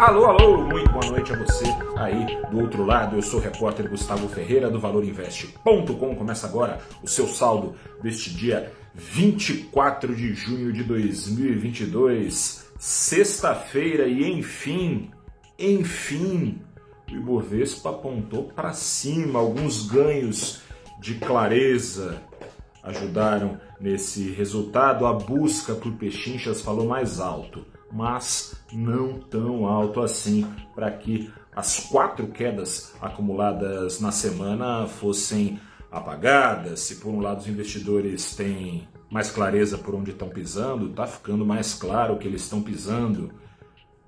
Alô, 0.00 0.24
alô, 0.24 0.62
muito 0.62 0.90
boa 0.90 1.04
noite 1.10 1.30
a 1.30 1.36
você 1.36 1.66
aí 1.98 2.24
do 2.50 2.60
outro 2.60 2.86
lado. 2.86 3.16
Eu 3.16 3.22
sou 3.22 3.38
o 3.38 3.42
repórter 3.42 3.86
Gustavo 3.86 4.26
Ferreira 4.30 4.70
do 4.70 4.80
ValorInvest.com. 4.80 6.16
Começa 6.16 6.46
agora 6.46 6.80
o 7.02 7.06
seu 7.06 7.28
saldo 7.28 7.74
deste 8.02 8.30
dia 8.30 8.72
24 8.94 10.16
de 10.16 10.32
junho 10.32 10.72
de 10.72 10.84
2022, 10.84 12.72
sexta-feira 12.78 14.06
e 14.06 14.26
enfim, 14.32 15.10
enfim, 15.58 16.62
o 17.06 17.16
Ibovespa 17.16 17.90
apontou 17.90 18.44
para 18.44 18.72
cima. 18.72 19.38
Alguns 19.38 19.86
ganhos 19.86 20.62
de 20.98 21.16
clareza 21.16 22.22
ajudaram 22.82 23.60
nesse 23.78 24.30
resultado. 24.30 25.04
A 25.04 25.12
busca 25.12 25.74
por 25.74 25.92
pechinchas 25.92 26.62
falou 26.62 26.86
mais 26.86 27.20
alto 27.20 27.66
mas 27.92 28.54
não 28.72 29.18
tão 29.18 29.66
alto 29.66 30.00
assim 30.00 30.46
para 30.74 30.90
que 30.90 31.30
as 31.54 31.80
quatro 31.80 32.28
quedas 32.28 32.94
acumuladas 33.00 34.00
na 34.00 34.12
semana 34.12 34.86
fossem 34.86 35.60
apagadas. 35.90 36.80
Se 36.80 36.96
por 36.96 37.10
um 37.10 37.20
lado 37.20 37.40
os 37.40 37.48
investidores 37.48 38.34
têm 38.36 38.88
mais 39.10 39.30
clareza 39.30 39.76
por 39.76 39.94
onde 39.94 40.12
estão 40.12 40.28
pisando, 40.28 40.90
está 40.90 41.06
ficando 41.06 41.44
mais 41.44 41.74
claro 41.74 42.16
que 42.18 42.28
eles 42.28 42.42
estão 42.42 42.62
pisando 42.62 43.32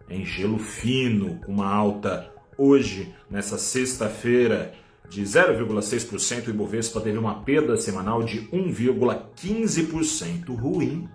em 0.09 0.24
gelo 0.24 0.59
fino, 0.59 1.41
com 1.45 1.52
uma 1.52 1.69
alta 1.69 2.33
hoje, 2.57 3.12
nessa 3.30 3.59
sexta-feira, 3.59 4.73
de 5.09 5.23
0,6%. 5.23 6.46
O 6.46 6.51
Ibovespa 6.51 7.01
teve 7.01 7.19
uma 7.19 7.43
perda 7.43 7.77
semanal 7.77 8.23
de 8.23 8.43
1,15%, 8.51 10.57
ruim 10.57 11.09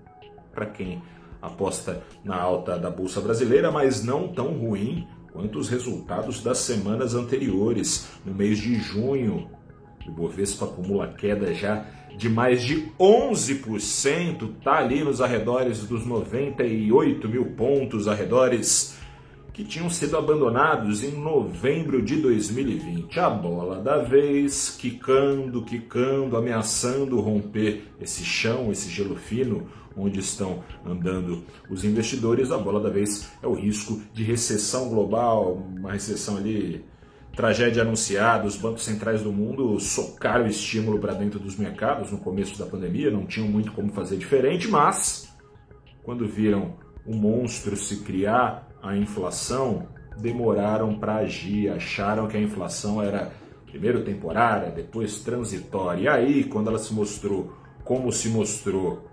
para 0.54 0.66
quem 0.66 1.02
aposta 1.41 2.04
na 2.23 2.36
alta 2.36 2.77
da 2.77 2.90
Bolsa 2.90 3.22
Brasileira, 3.22 3.72
mas 3.72 4.04
não 4.04 4.28
tão 4.28 4.54
ruim 4.54 5.08
quanto 5.32 5.59
os 5.59 5.70
resultados 5.70 6.42
das 6.42 6.59
semanas 6.59 7.14
anteriores. 7.14 8.08
No 8.25 8.34
mês 8.34 8.58
de 8.58 8.75
junho, 8.75 9.50
o 10.08 10.12
Bovespa 10.12 10.66
acumula 10.66 11.08
queda 11.08 11.53
já 11.53 11.86
de 12.17 12.30
mais 12.30 12.64
de 12.64 12.92
11%, 13.00 14.58
está 14.58 14.78
ali 14.78 15.03
nos 15.03 15.22
arredores 15.22 15.84
dos 15.84 16.06
98 16.06 17.30
mil 17.30 17.45
pontos, 17.52 18.08
arredores 18.08 18.97
que 19.58 19.63
tinham 19.63 19.89
sido 19.89 20.16
abandonados 20.16 21.03
em 21.03 21.19
novembro 21.19 22.00
de 22.00 22.17
2020. 22.17 23.19
A 23.19 23.27
bola 23.27 23.81
da 23.81 23.97
vez, 23.97 24.77
quicando, 24.80 25.63
quicando, 25.63 26.38
ameaçando 26.38 27.19
romper 27.19 27.88
esse 28.00 28.23
chão, 28.23 28.72
esse 28.72 28.88
gelo 28.88 29.16
fino 29.16 29.67
onde 29.97 30.19
estão 30.19 30.63
andando 30.85 31.44
os 31.72 31.83
investidores, 31.83 32.52
a 32.52 32.58
bola 32.59 32.80
da 32.80 32.91
vez 32.91 33.31
é 33.41 33.47
o 33.47 33.55
risco 33.55 34.00
de 34.13 34.23
recessão 34.23 34.89
global, 34.89 35.55
uma 35.75 35.94
recessão 35.94 36.38
ali, 36.38 36.85
tragédia 37.35 37.81
anunciada. 37.81 38.45
Os 38.45 38.58
bancos 38.58 38.85
centrais 38.85 39.23
do 39.23 39.33
mundo 39.33 39.80
socaram 39.80 40.45
o 40.45 40.50
estímulo 40.50 41.00
para 41.00 41.16
dentro 41.16 41.39
dos 41.39 41.55
mercados 41.55 42.11
no 42.11 42.19
começo 42.19 42.59
da 42.59 42.67
pandemia, 42.67 43.09
não 43.09 43.25
tinham 43.25 43.47
muito 43.47 43.72
como 43.72 43.91
fazer 43.91 44.17
diferente, 44.17 44.67
mas 44.67 45.35
quando 46.03 46.28
viram 46.28 46.75
o 47.08 47.16
monstro 47.16 47.75
se 47.75 48.03
criar, 48.03 48.67
a 48.81 48.95
inflação, 48.95 49.88
demoraram 50.17 50.97
para 50.97 51.17
agir, 51.17 51.70
acharam 51.70 52.28
que 52.28 52.38
a 52.38 52.42
inflação 52.42 53.02
era 53.02 53.31
primeiro 53.66 54.03
temporária, 54.03 54.72
depois 54.72 55.19
transitória. 55.19 56.02
E 56.02 56.08
aí, 56.08 56.44
quando 56.44 56.69
ela 56.69 56.80
se 56.80 56.94
mostrou 56.94 57.53
como 57.84 58.11
se 58.11 58.30
mostrou 58.30 59.08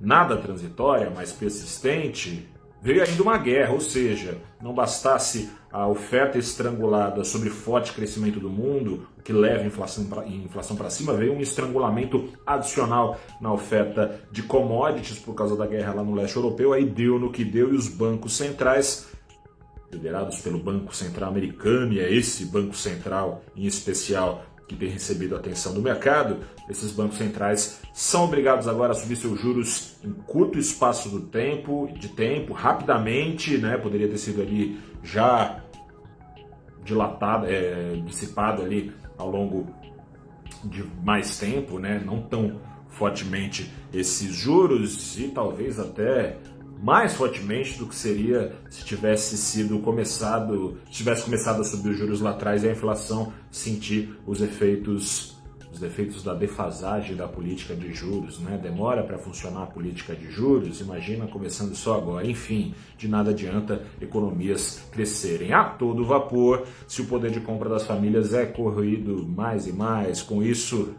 nada 0.00 0.36
transitória, 0.36 1.10
mas 1.14 1.32
persistente, 1.32 2.48
veio 2.82 3.02
ainda 3.02 3.22
uma 3.22 3.38
guerra, 3.38 3.72
ou 3.72 3.80
seja, 3.80 4.38
não 4.60 4.72
bastasse 4.72 5.50
a 5.72 5.86
oferta 5.86 6.38
estrangulada 6.38 7.22
sobre 7.24 7.48
forte 7.50 7.92
crescimento 7.92 8.40
do 8.40 8.48
mundo, 8.48 9.06
que 9.22 9.32
leva 9.32 9.62
a 9.62 9.66
inflação 9.66 10.76
para 10.76 10.90
cima, 10.90 11.12
veio 11.14 11.32
um 11.32 11.40
estrangulamento 11.40 12.28
adicional 12.46 13.20
na 13.40 13.52
oferta 13.52 14.20
de 14.32 14.42
commodities 14.42 15.18
por 15.18 15.34
causa 15.34 15.56
da 15.56 15.66
guerra 15.66 15.94
lá 15.94 16.02
no 16.02 16.14
leste 16.14 16.36
europeu, 16.36 16.72
aí 16.72 16.84
deu 16.84 17.18
no 17.18 17.30
que 17.30 17.44
deu 17.44 17.72
e 17.72 17.76
os 17.76 17.86
bancos 17.86 18.36
centrais 18.36 19.08
liderados 19.92 20.40
pelo 20.40 20.58
Banco 20.58 20.94
Central 20.94 21.30
Americano, 21.30 21.92
e 21.92 22.00
é 22.00 22.12
esse 22.12 22.44
Banco 22.46 22.74
Central 22.76 23.42
em 23.56 23.66
especial 23.66 24.44
que 24.70 24.76
tem 24.76 24.88
recebido 24.88 25.34
atenção 25.34 25.74
do 25.74 25.82
mercado, 25.82 26.38
esses 26.68 26.92
bancos 26.92 27.18
centrais 27.18 27.80
são 27.92 28.24
obrigados 28.24 28.68
agora 28.68 28.92
a 28.92 28.94
subir 28.94 29.16
seus 29.16 29.40
juros 29.40 29.96
em 30.04 30.12
curto 30.12 30.60
espaço 30.60 31.08
do 31.08 31.22
tempo, 31.22 31.90
de 31.98 32.08
tempo, 32.10 32.52
rapidamente, 32.52 33.58
né? 33.58 33.76
Poderia 33.76 34.06
ter 34.06 34.18
sido 34.18 34.40
ali 34.40 34.78
já 35.02 35.60
dilatado, 36.84 37.46
é, 37.46 38.00
dissipado 38.06 38.62
ali 38.62 38.92
ao 39.18 39.28
longo 39.28 39.66
de 40.62 40.84
mais 41.02 41.36
tempo, 41.36 41.80
né? 41.80 42.00
Não 42.04 42.22
tão 42.22 42.60
fortemente 42.90 43.72
esses 43.92 44.32
juros 44.32 45.18
e 45.18 45.28
talvez 45.28 45.80
até 45.80 46.36
mais 46.82 47.14
fortemente 47.14 47.78
do 47.78 47.86
que 47.86 47.94
seria 47.94 48.56
se 48.70 48.84
tivesse 48.84 49.36
sido 49.36 49.78
começado, 49.80 50.78
se 50.86 50.92
tivesse 50.92 51.24
começado 51.24 51.60
a 51.60 51.64
subir 51.64 51.90
os 51.90 51.98
juros 51.98 52.20
lá 52.20 52.30
atrás 52.30 52.64
e 52.64 52.68
a 52.68 52.72
inflação 52.72 53.32
sentir 53.50 54.18
os 54.26 54.40
efeitos 54.40 55.38
os 55.72 55.82
efeitos 55.82 56.22
da 56.22 56.34
defasagem 56.34 57.14
da 57.14 57.28
política 57.28 57.74
de 57.74 57.92
juros, 57.92 58.40
né? 58.40 58.58
Demora 58.60 59.04
para 59.04 59.18
funcionar 59.18 59.62
a 59.62 59.66
política 59.66 60.14
de 60.16 60.30
juros, 60.30 60.80
imagina 60.80 61.26
começando 61.28 61.74
só 61.76 61.96
agora. 61.96 62.26
Enfim, 62.26 62.74
de 62.98 63.06
nada 63.06 63.30
adianta 63.30 63.80
economias 64.00 64.84
crescerem 64.90 65.52
a 65.52 65.64
todo 65.64 66.04
vapor 66.04 66.66
se 66.88 67.00
o 67.02 67.06
poder 67.06 67.30
de 67.30 67.40
compra 67.40 67.68
das 67.68 67.84
famílias 67.84 68.34
é 68.34 68.46
corroído 68.46 69.26
mais 69.28 69.66
e 69.68 69.72
mais. 69.72 70.20
Com 70.20 70.42
isso, 70.42 70.92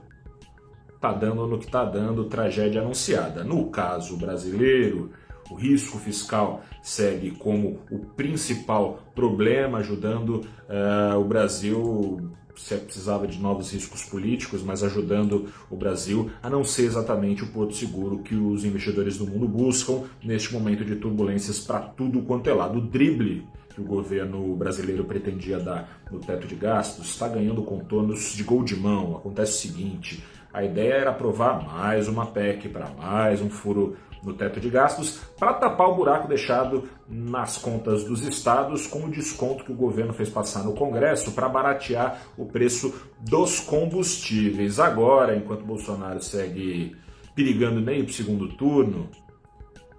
tá 1.02 1.12
dando 1.12 1.46
no 1.48 1.59
que 1.59 1.68
tá 1.68 1.84
dando, 1.84 2.25
tragédia 2.25 2.81
anunciada. 2.81 3.44
No 3.44 3.69
caso 3.69 4.16
brasileiro, 4.16 5.12
o 5.51 5.56
risco 5.56 5.97
fiscal 5.97 6.63
segue 6.81 7.31
como 7.31 7.79
o 7.91 8.00
principal 8.00 9.03
problema, 9.13 9.79
ajudando 9.79 10.45
uh, 10.69 11.19
o 11.19 11.25
Brasil 11.25 12.31
se 12.56 12.75
precisava 12.75 13.28
de 13.28 13.39
novos 13.39 13.72
riscos 13.72 14.03
políticos, 14.03 14.62
mas 14.62 14.84
ajudando 14.84 15.47
o 15.69 15.75
Brasil 15.75 16.29
a 16.44 16.50
não 16.50 16.63
ser 16.63 16.84
exatamente 16.84 17.44
o 17.44 17.47
porto 17.47 17.75
seguro 17.75 18.19
que 18.19 18.35
os 18.35 18.63
investidores 18.63 19.17
do 19.17 19.25
mundo 19.25 19.47
buscam 19.47 20.03
neste 20.23 20.53
momento 20.53 20.85
de 20.85 20.95
turbulências 20.95 21.59
para 21.59 21.79
tudo 21.79 22.22
quanto 22.22 22.50
é 22.50 22.53
lado. 22.53 22.78
O 22.78 22.81
drible 22.81 23.47
que 23.73 23.81
o 23.81 23.85
governo 23.85 24.56
brasileiro 24.56 25.06
pretendia 25.06 25.57
dar 25.59 26.01
no 26.12 26.19
teto 26.19 26.45
de 26.45 26.56
gastos 26.56 27.07
está 27.07 27.28
ganhando 27.28 27.63
contornos 27.63 28.33
de 28.33 28.44
gol 28.44 28.63
de 28.63 28.75
mão. 28.75 29.16
Acontece 29.16 29.53
o 29.53 29.72
seguinte: 29.72 30.23
a 30.53 30.63
ideia 30.63 30.94
era 30.94 31.12
aprovar 31.12 31.63
mais 31.63 32.07
uma 32.07 32.25
PEC 32.25 32.69
para 32.69 32.89
mais 32.89 33.41
um 33.41 33.50
furo 33.50 33.95
no 34.23 34.34
teto 34.34 34.59
de 34.59 34.69
gastos 34.69 35.19
para 35.39 35.53
tapar 35.53 35.89
o 35.89 35.95
buraco 35.95 36.28
deixado 36.28 36.88
nas 37.07 37.57
contas 37.57 38.03
dos 38.03 38.22
estados 38.22 38.85
com 38.85 39.06
o 39.06 39.09
desconto 39.09 39.63
que 39.63 39.72
o 39.72 39.75
governo 39.75 40.13
fez 40.13 40.29
passar 40.29 40.63
no 40.63 40.73
Congresso 40.73 41.31
para 41.31 41.50
baratear 41.50 42.22
o 42.38 42.45
preço 42.45 42.94
dos 43.19 43.59
combustíveis. 43.59 44.79
Agora, 44.79 45.35
enquanto 45.35 45.66
Bolsonaro 45.66 46.22
segue 46.22 46.95
perigando 47.33 47.81
meio 47.81 48.03
para 48.03 48.12
o 48.12 48.13
segundo 48.13 48.50
turno, 48.50 49.09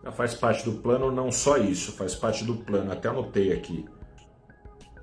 já 0.04 0.12
faz 0.12 0.34
parte 0.34 0.64
do 0.64 0.72
plano 0.80 1.10
não 1.10 1.32
só 1.32 1.56
isso, 1.56 1.92
faz 1.92 2.14
parte 2.14 2.44
do 2.44 2.56
plano, 2.56 2.92
até 2.92 3.08
anotei 3.08 3.52
aqui. 3.52 3.84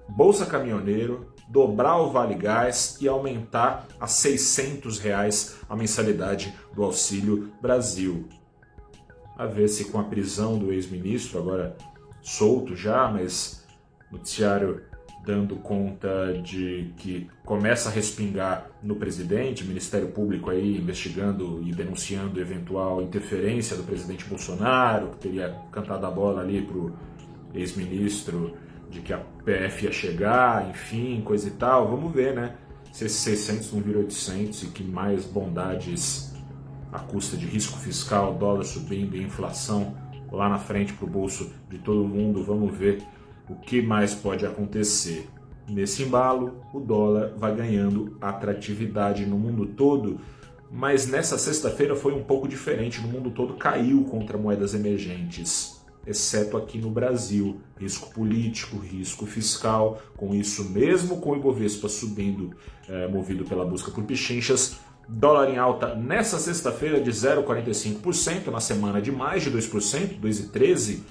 Bolsa 0.08 0.46
Caminhoneiro, 0.46 1.34
dobrar 1.50 1.98
o 1.98 2.12
Vale 2.12 2.36
Gás 2.36 2.98
e 3.02 3.08
aumentar 3.08 3.88
a 4.00 4.06
600 4.06 5.00
reais 5.00 5.58
a 5.68 5.76
mensalidade 5.76 6.54
do 6.74 6.84
Auxílio 6.84 7.52
Brasil. 7.60 8.30
A 9.36 9.46
ver 9.46 9.68
se 9.68 9.86
com 9.86 10.00
a 10.00 10.04
prisão 10.04 10.60
do 10.60 10.72
ex-ministro, 10.72 11.40
agora 11.40 11.76
solto 12.22 12.76
já, 12.76 13.10
mas 13.10 13.66
noticiário 14.12 14.84
dando 15.26 15.56
conta 15.58 16.34
de 16.44 16.94
que 16.98 17.30
começa 17.44 17.90
a 17.90 17.92
respingar 17.92 18.70
no 18.82 18.96
presidente, 18.96 19.66
Ministério 19.66 20.10
Público 20.10 20.50
aí 20.50 20.78
investigando 20.78 21.62
e 21.64 21.72
denunciando 21.72 22.40
eventual 22.40 23.02
interferência 23.02 23.76
do 23.76 23.84
presidente 23.84 24.26
Bolsonaro, 24.26 25.10
que 25.12 25.18
teria 25.18 25.56
cantado 25.72 26.06
a 26.06 26.12
bola 26.12 26.42
ali 26.42 26.62
pro 26.62 26.94
ex-ministro 27.54 28.56
de 28.90 29.02
que 29.02 29.14
a 29.14 29.18
PF 29.18 29.86
ia 29.86 29.92
chegar, 29.92 30.70
enfim, 30.70 31.22
coisa 31.22 31.48
e 31.48 31.52
tal. 31.52 31.90
Vamos 31.90 32.12
ver, 32.14 32.34
né? 32.34 32.56
Se 32.92 33.06
esses 33.06 33.20
600 33.20 33.74
não 33.74 33.82
viram 33.82 34.00
800 34.02 34.64
e 34.64 34.68
que 34.68 34.84
mais 34.84 35.26
bondades 35.26 36.34
à 36.92 37.00
custa 37.00 37.38
de 37.38 37.46
risco 37.46 37.78
fiscal, 37.78 38.34
dólar 38.34 38.64
subindo 38.64 39.16
e 39.16 39.24
inflação 39.24 39.96
lá 40.32 40.50
na 40.50 40.58
frente 40.58 40.94
para 40.94 41.06
o 41.06 41.10
bolso 41.10 41.52
de 41.70 41.78
todo 41.78 42.08
mundo. 42.08 42.44
Vamos 42.44 42.76
ver 42.76 43.04
o 43.48 43.56
que 43.56 43.82
mais 43.82 44.14
pode 44.14 44.46
acontecer. 44.46 45.30
Nesse 45.68 46.04
embalo, 46.04 46.64
o 46.74 46.80
dólar 46.80 47.34
vai 47.38 47.56
ganhando 47.56 48.18
atratividade 48.20 49.26
no 49.26 49.38
mundo 49.38 49.68
todo, 49.68 50.20
mas 50.72 51.08
nessa 51.08 51.38
sexta-feira 51.38 51.96
foi 51.96 52.14
um 52.14 52.24
pouco 52.24 52.48
diferente. 52.48 53.02
No 53.02 53.08
mundo 53.08 53.30
todo 53.30 53.54
caiu 53.54 54.04
contra 54.06 54.38
moedas 54.38 54.74
emergentes. 54.74 55.79
Exceto 56.10 56.58
aqui 56.58 56.80
no 56.80 56.90
Brasil. 56.90 57.62
Risco 57.78 58.14
político, 58.14 58.78
risco 58.78 59.26
fiscal. 59.26 60.02
Com 60.18 60.34
isso, 60.34 60.70
mesmo 60.70 61.22
com 61.22 61.32
o 61.32 61.36
Ibovespa 61.36 61.88
subindo, 61.88 62.56
é, 62.88 63.08
movido 63.08 63.46
pela 63.46 63.64
busca 63.64 63.92
por 63.92 64.04
pichinchas, 64.04 64.78
dólar 65.08 65.50
em 65.50 65.58
alta 65.58 65.94
nessa 65.96 66.40
sexta-feira 66.40 67.00
de 67.00 67.12
0,45%, 67.12 68.48
na 68.48 68.60
semana 68.60 69.02
de 69.02 69.12
mais 69.12 69.44
de 69.44 69.52
2%, 69.52 70.20
2,13% 70.20 71.04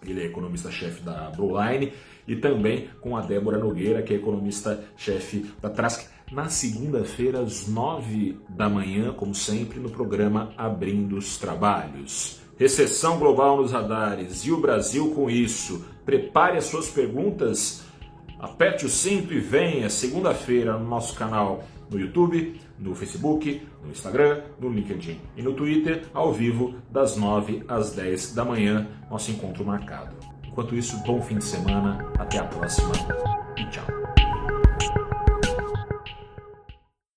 ele 0.06 0.20
é 0.20 0.26
economista-chefe 0.26 1.00
da 1.00 1.30
Broline, 1.30 1.94
e 2.28 2.36
também 2.36 2.90
com 3.00 3.16
a 3.16 3.22
Débora 3.22 3.56
Nogueira, 3.56 4.02
que 4.02 4.12
é 4.12 4.16
economista-chefe 4.18 5.50
da 5.62 5.70
Trask, 5.70 6.06
na 6.30 6.50
segunda-feira, 6.50 7.40
às 7.40 7.66
nove 7.66 8.38
da 8.50 8.68
manhã, 8.68 9.14
como 9.14 9.34
sempre, 9.34 9.80
no 9.80 9.88
programa 9.88 10.52
Abrindo 10.58 11.16
os 11.16 11.38
Trabalhos. 11.38 12.44
Recessão 12.58 13.18
global 13.18 13.58
nos 13.58 13.72
radares 13.72 14.44
e 14.44 14.52
o 14.52 14.60
Brasil 14.60 15.12
com 15.14 15.28
isso. 15.28 15.84
Prepare 16.04 16.56
as 16.56 16.64
suas 16.64 16.88
perguntas, 16.88 17.82
aperte 18.38 18.86
o 18.86 18.88
cinto 18.88 19.34
e 19.34 19.40
venha 19.40 19.90
segunda-feira 19.90 20.78
no 20.78 20.88
nosso 20.88 21.14
canal 21.14 21.62
no 21.90 21.98
YouTube, 21.98 22.60
no 22.78 22.94
Facebook, 22.94 23.62
no 23.82 23.90
Instagram, 23.90 24.42
no 24.60 24.68
LinkedIn 24.68 25.20
e 25.36 25.42
no 25.42 25.52
Twitter, 25.52 26.04
ao 26.12 26.32
vivo, 26.32 26.74
das 26.90 27.16
9 27.16 27.64
às 27.68 27.92
10 27.92 28.34
da 28.34 28.44
manhã, 28.44 28.88
nosso 29.10 29.30
encontro 29.30 29.64
marcado. 29.64 30.16
Enquanto 30.44 30.74
isso, 30.74 30.96
bom 31.04 31.20
fim 31.20 31.38
de 31.38 31.44
semana, 31.44 32.10
até 32.18 32.38
a 32.38 32.44
próxima 32.44 32.92
e 33.56 33.64
tchau. 33.66 34.05